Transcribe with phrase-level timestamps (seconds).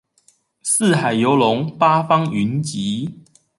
[0.63, 3.19] 四海遊龍，八方雲集